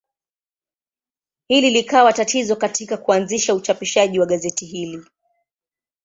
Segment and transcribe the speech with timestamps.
[1.47, 5.05] Hili likawa tatizo katika kuanzisha uchapishaji wa gazeti hili.